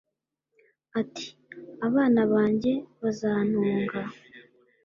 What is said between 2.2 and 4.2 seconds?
bange bazantunga